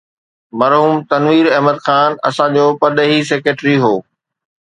[0.59, 3.93] مرحوم تنوير احمد خان اسان جو پرڏيهي سيڪريٽري هو.